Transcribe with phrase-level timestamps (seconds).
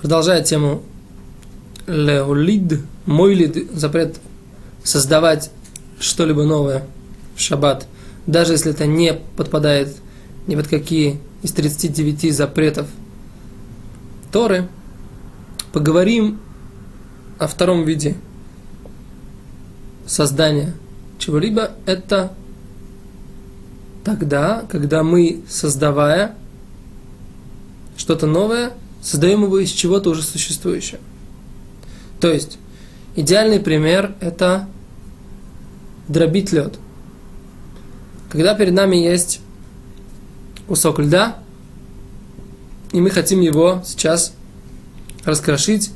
[0.00, 0.82] Продолжая тему
[1.88, 4.20] леолид, мойлид, запрет
[4.84, 5.50] создавать
[5.98, 6.86] что-либо новое
[7.34, 7.86] в шаббат,
[8.26, 9.96] даже если это не подпадает
[10.46, 12.86] ни под какие из 39 запретов
[14.30, 14.68] Торы,
[15.72, 16.38] поговорим
[17.38, 18.16] о втором виде
[20.06, 20.74] создания
[21.18, 21.72] чего-либо.
[21.86, 22.32] Это
[24.04, 26.34] тогда, когда мы, создавая
[27.96, 28.72] что-то новое,
[29.08, 31.00] создаем его из чего-то уже существующего.
[32.20, 32.58] То есть,
[33.16, 34.68] идеальный пример– это
[36.08, 36.78] дробить лед.
[38.28, 39.40] Когда перед нами есть
[40.66, 41.38] кусок льда,
[42.92, 44.34] и мы хотим его сейчас
[45.24, 45.90] раскрошить,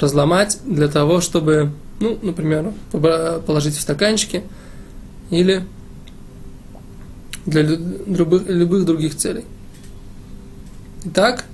[0.00, 4.42] разломать для того, чтобы, ну, например, положить в стаканчики
[5.28, 5.66] или
[7.44, 9.44] для любых, любых других целей.
[11.04, 11.44] Итак,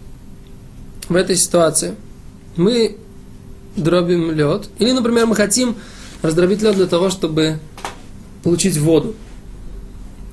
[1.09, 1.95] в этой ситуации
[2.57, 2.97] мы
[3.77, 5.77] дробим лед, или, например, мы хотим
[6.23, 7.59] раздробить лед для того, чтобы
[8.43, 9.15] получить воду.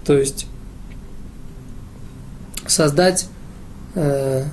[0.05, 0.47] То есть
[2.67, 3.27] создать,
[3.95, 4.43] э,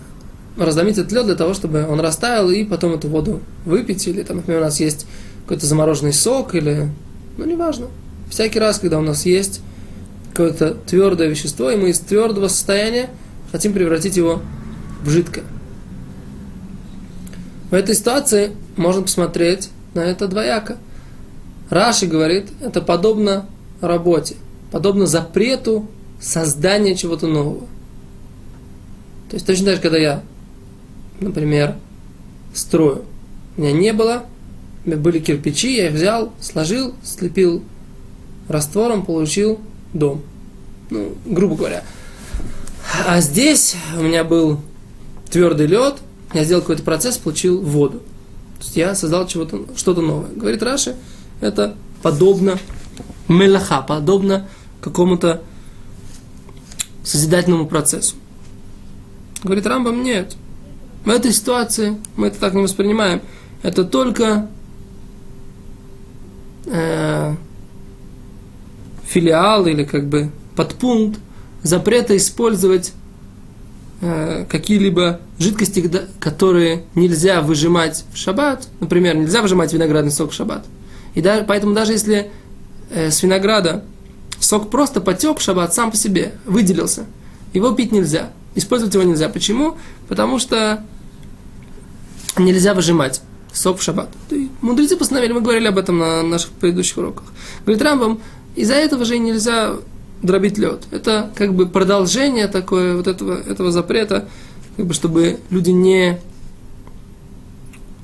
[0.57, 4.07] разломить этот лед для того, чтобы он растаял и потом эту воду выпить.
[4.09, 5.07] Или, там, например, у нас есть
[5.43, 6.91] какой-то замороженный сок, или,
[7.37, 7.87] ну, неважно.
[8.31, 9.61] Всякий раз, когда у нас есть
[10.31, 13.11] какое-то твердое вещество, и мы из твердого состояния
[13.51, 14.43] хотим превратить его
[15.03, 15.45] в жидкое.
[17.71, 20.79] В этой ситуации можно посмотреть на это двояко.
[21.71, 23.47] Раши говорит, это подобно
[23.81, 24.37] работе,
[24.73, 25.87] подобно запрету
[26.21, 27.67] создания чего-то нового.
[29.29, 30.23] То есть точно так же, когда я,
[31.21, 31.77] например,
[32.55, 33.05] строю,
[33.57, 34.25] у меня не было,
[34.85, 37.63] у меня были кирпичи, я их взял, сложил, слепил
[38.49, 39.61] раствором, получил
[39.93, 40.23] дом.
[40.91, 41.85] Ну, грубо говоря.
[43.07, 44.61] А здесь у меня был
[45.31, 45.97] твердый лед,
[46.33, 47.99] я сделал какой-то процесс, получил воду.
[48.59, 50.31] То есть я создал чего-то, что-то новое.
[50.35, 50.97] Говорит Раши,
[51.41, 52.59] это подобно
[53.29, 54.49] мелаха, подобно
[54.81, 55.43] какому-то
[57.05, 58.17] созидательному процессу.
[59.43, 60.37] Говорит Рамбам, нет.
[61.05, 63.23] В этой ситуации мы это так не воспринимаем.
[63.63, 64.49] Это только
[66.67, 67.35] э,
[69.07, 71.21] филиал или как бы подпункт
[71.63, 72.93] запрета использовать
[74.01, 78.69] какие-либо жидкости, которые нельзя выжимать в шаббат.
[78.81, 80.65] Например, нельзя выжимать виноградный сок в шаббат.
[81.15, 82.31] И да, поэтому даже если
[82.91, 83.85] э, с винограда
[84.39, 87.07] сок просто потек в шаббат сам по себе, выделился,
[87.53, 88.31] его пить нельзя.
[88.55, 89.29] Использовать его нельзя.
[89.29, 89.77] Почему?
[90.09, 90.85] Потому что
[92.37, 93.21] нельзя выжимать
[93.53, 94.11] сок в шаббат.
[94.61, 97.25] Мудрецы постановили, мы говорили об этом на наших предыдущих уроках.
[97.65, 98.21] Говорит Рамбам,
[98.55, 99.75] из-за этого же нельзя
[100.23, 100.85] дробить лед.
[100.91, 104.29] Это как бы продолжение такое вот этого, этого запрета,
[104.77, 106.19] как бы чтобы люди не,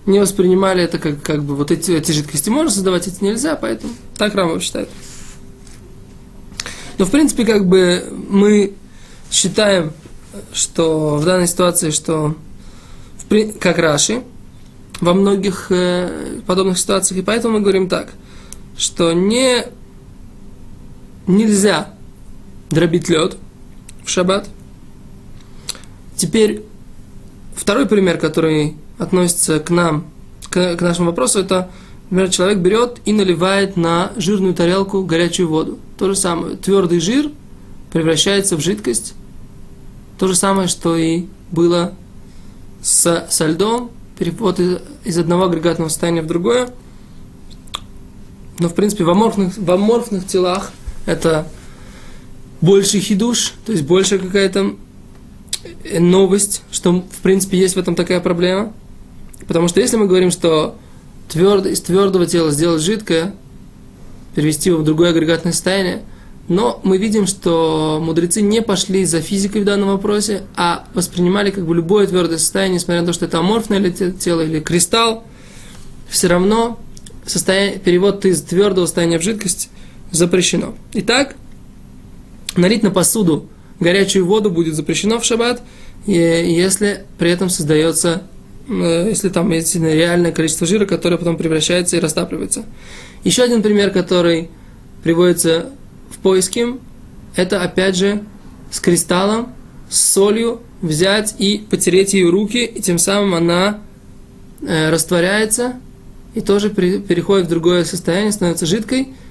[0.06, 3.92] не воспринимали это как, как бы вот эти, эти жидкости можно создавать, эти нельзя, поэтому
[4.16, 4.88] так Рамов считает.
[6.98, 8.74] Но в принципе как бы мы
[9.30, 9.92] считаем,
[10.52, 12.36] что в данной ситуации, что
[13.58, 14.22] как Раши,
[15.00, 18.10] во многих э, подобных ситуациях, и поэтому мы говорим так,
[18.76, 19.64] что не
[21.26, 21.93] нельзя
[22.70, 23.36] дробить лед
[24.04, 24.48] в шаббат.
[26.16, 26.62] Теперь
[27.54, 30.06] второй пример, который относится к нам,
[30.50, 31.70] к, к нашему вопросу, это,
[32.10, 35.78] например, человек берет и наливает на жирную тарелку горячую воду.
[35.98, 36.56] То же самое.
[36.56, 37.30] Твердый жир
[37.92, 39.14] превращается в жидкость.
[40.18, 41.92] То же самое, что и было
[42.82, 46.70] с, со льдом, переход из, из одного агрегатного состояния в другое.
[48.58, 50.70] Но, в принципе, в аморфных, в аморфных телах
[51.06, 51.46] это
[52.64, 54.74] больше хидуш, то есть больше какая-то
[55.98, 58.72] новость, что в принципе есть в этом такая проблема.
[59.46, 60.76] Потому что если мы говорим, что
[61.28, 63.34] твердо, из твердого тела сделать жидкое,
[64.34, 66.02] перевести его в другое агрегатное состояние,
[66.48, 71.66] но мы видим, что мудрецы не пошли за физикой в данном вопросе, а воспринимали как
[71.66, 75.24] бы любое твердое состояние, несмотря на то, что это аморфное тело или кристалл,
[76.08, 76.78] все равно
[77.26, 79.70] состояние, перевод из твердого состояния в жидкость
[80.10, 80.74] запрещено.
[80.92, 81.36] Итак,
[82.56, 83.48] налить на посуду
[83.80, 85.62] горячую воду будет запрещено в шаббат,
[86.06, 88.22] если при этом создается,
[88.68, 92.64] э, если там есть реальное количество жира, которое потом превращается и растапливается.
[93.24, 94.50] Еще один пример, который
[95.02, 95.70] приводится
[96.10, 96.74] в поиске,
[97.36, 98.22] это опять же
[98.70, 99.52] с кристаллом,
[99.88, 103.80] с солью взять и потереть ее руки, и тем самым она
[104.62, 105.74] э, растворяется
[106.34, 109.08] и тоже переходит в другое состояние, становится жидкой–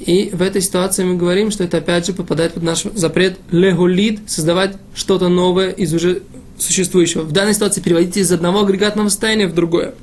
[0.00, 4.30] и в этой ситуации мы говорим, что это опять же попадает под наш запрет леголит,
[4.30, 6.22] создавать что-то новое из уже
[6.56, 7.22] существующего.
[7.22, 9.94] В данной ситуации переводите из одного агрегатного состояния в другое.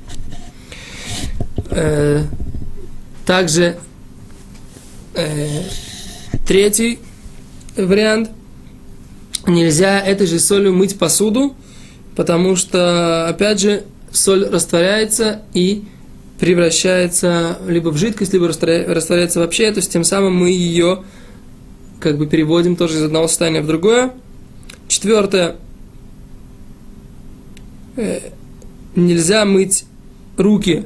[1.70, 2.24] Э,
[3.24, 3.78] также
[5.14, 5.62] э,
[6.46, 6.98] третий
[7.76, 8.30] вариант.
[9.46, 11.54] Нельзя этой же солью мыть посуду,
[12.16, 15.84] потому что, опять же, соль растворяется и
[16.38, 21.02] превращается либо в жидкость, либо растворяется вообще, то есть тем самым мы ее
[22.00, 24.12] как бы переводим тоже из одного состояния в другое.
[24.86, 25.56] Четвертое.
[27.96, 28.20] Э,
[28.94, 29.84] нельзя мыть
[30.36, 30.84] руки,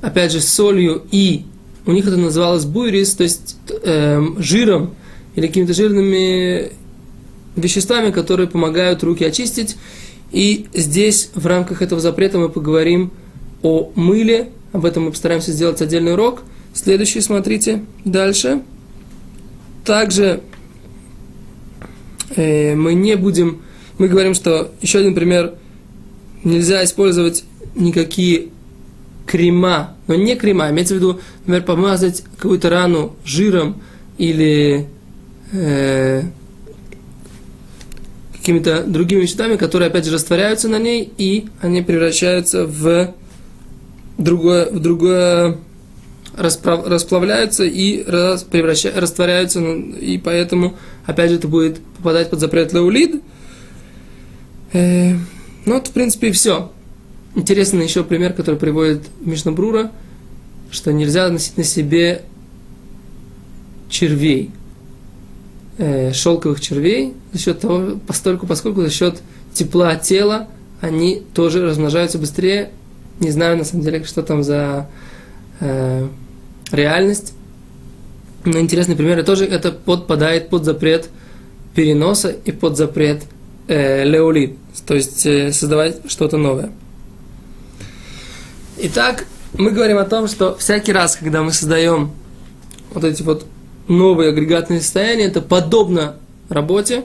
[0.00, 1.44] опять же, солью и
[1.84, 4.94] у них это называлось буйрис, то есть э, жиром
[5.34, 6.72] или какими-то жирными
[7.56, 9.76] веществами, которые помогают руки очистить.
[10.30, 13.10] И здесь в рамках этого запрета мы поговорим
[13.62, 14.50] о мыле.
[14.72, 16.42] Об этом мы постараемся сделать отдельный урок.
[16.74, 18.62] Следующий, смотрите, дальше.
[19.84, 20.40] Также
[22.36, 23.62] э, мы не будем,
[23.98, 25.54] мы говорим, что еще один пример,
[26.44, 27.44] нельзя использовать
[27.74, 28.48] никакие
[29.26, 33.80] крема, но не крема, имеется в виду, например, помазать какую-то рану жиром
[34.18, 34.86] или
[35.52, 36.22] э,
[38.32, 43.14] какими-то другими веществами, которые опять же растворяются на ней, и они превращаются в
[44.22, 45.58] другое, в другое
[46.34, 53.22] расплавляются и превращаются, растворяются, и поэтому, опять же, это будет попадать под запрет леулид.
[54.72, 55.12] Э,
[55.66, 56.72] ну, вот, в принципе, и все.
[57.34, 59.92] Интересный еще пример, который приводит Мишнабрура,
[60.70, 62.22] что нельзя носить на себе
[63.90, 64.50] червей,
[65.78, 69.20] э, шелковых червей, за счет того, постольку, поскольку за счет
[69.52, 70.48] тепла тела
[70.80, 72.70] они тоже размножаются быстрее.
[73.20, 74.88] Не знаю, на самом деле, что там за
[75.60, 76.08] э,
[76.70, 77.34] реальность.
[78.44, 81.08] Но интересный пример, и тоже это подпадает под запрет
[81.74, 83.22] переноса и под запрет
[83.68, 84.56] э, леолит,
[84.86, 86.72] то есть э, создавать что-то новое.
[88.78, 89.26] Итак,
[89.56, 92.10] мы говорим о том, что всякий раз, когда мы создаем
[92.92, 93.46] вот эти вот
[93.86, 96.16] новые агрегатные состояния, это подобно
[96.48, 97.04] работе,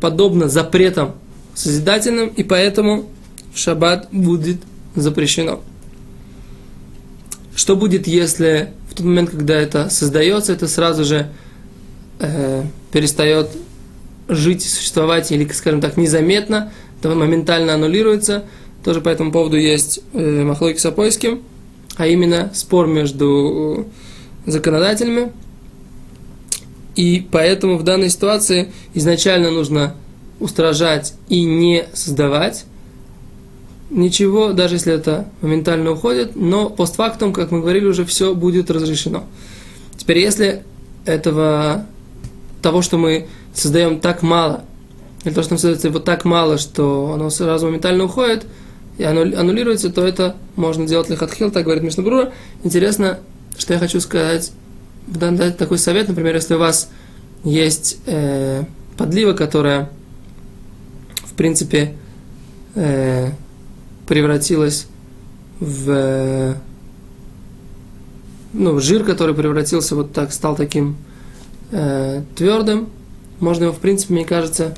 [0.00, 1.14] подобно запретам
[1.54, 3.06] созидательным, и поэтому
[3.54, 4.58] шаббат будет
[4.96, 5.60] запрещено.
[7.54, 11.30] Что будет, если в тот момент, когда это создается, это сразу же
[12.18, 13.48] э, перестает
[14.28, 18.44] жить, существовать, или, скажем так, незаметно, это моментально аннулируется–
[18.86, 21.42] тоже по этому поводу есть э, Махлойки Сапойским,
[21.96, 23.88] а именно спор между
[24.46, 25.32] законодателями.
[26.94, 29.96] И поэтому в данной ситуации изначально нужно
[30.38, 32.64] устражать и не создавать
[33.90, 39.24] ничего, даже если это моментально уходит, но постфактум, как мы говорили, уже все будет разрешено.
[39.96, 40.62] Теперь, если
[41.04, 41.86] этого,
[42.62, 44.64] того, что мы создаем так мало,
[45.24, 48.46] или то, что нам создается его так мало, что оно сразу моментально уходит–
[48.98, 52.32] и аннулируется, то это можно делать лихатхил, так говорит Мишнабрура.
[52.64, 53.18] Интересно,
[53.58, 54.52] что я хочу сказать,
[55.06, 56.88] дать такой совет, например, если у вас
[57.44, 58.64] есть э,
[58.96, 59.90] подлива, которая,
[61.24, 61.94] в принципе,
[62.74, 63.32] э,
[64.06, 64.86] превратилась
[65.60, 66.54] в э,
[68.52, 70.96] ну, жир, который превратился вот так, стал таким
[71.70, 72.88] э, твердым,
[73.40, 74.74] можно его, в принципе, мне кажется,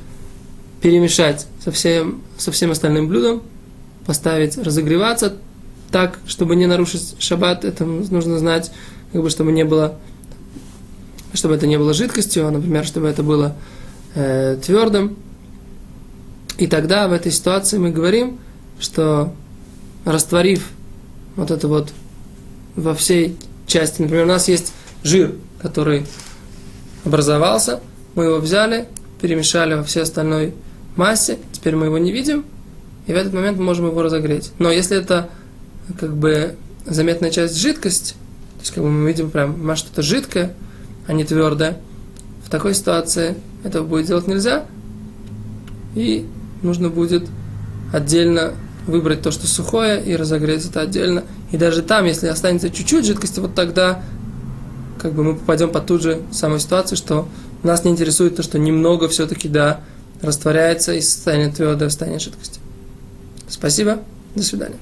[0.80, 3.42] перемешать со всем, со всем остальным блюдом,
[4.06, 5.34] поставить разогреваться
[5.90, 8.70] так, чтобы не нарушить шаббат, это нужно знать,
[9.12, 9.94] как бы, чтобы не было,
[11.32, 13.56] чтобы это не было жидкостью, а, например, чтобы это было
[14.14, 15.16] э, твердым.
[16.58, 18.38] И тогда в этой ситуации мы говорим,
[18.80, 19.32] что
[20.04, 20.68] растворив
[21.36, 21.92] вот это вот
[22.76, 26.06] во всей части, например, у нас есть жир, который
[27.04, 27.80] образовался,
[28.14, 28.86] мы его взяли,
[29.20, 30.54] перемешали во всей остальной
[30.96, 32.44] массе, теперь мы его не видим,
[33.06, 34.52] и в этот момент мы можем его разогреть.
[34.58, 35.28] Но если это
[35.98, 36.56] как бы
[36.86, 38.12] заметная часть жидкость,
[38.56, 40.54] то есть как бы мы видим прям что-то жидкое,
[41.06, 41.78] а не твердое,
[42.44, 44.66] в такой ситуации этого будет делать нельзя,
[45.94, 46.26] и
[46.62, 47.26] нужно будет
[47.92, 48.54] отдельно
[48.88, 51.24] выбрать то, что сухое, и разогреть это отдельно.
[51.52, 54.02] И даже там, если останется чуть-чуть жидкости, вот тогда
[55.00, 57.28] как бы мы попадем под ту же самую ситуацию, что
[57.62, 59.80] нас не интересует то, что немного все-таки, да,
[60.22, 62.60] растворяется из состояния твердого в состояние жидкости.
[63.48, 64.00] Спасибо.
[64.34, 64.76] До свидания.